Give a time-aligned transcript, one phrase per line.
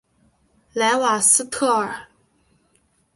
[0.73, 2.07] 莱瓦斯特尔。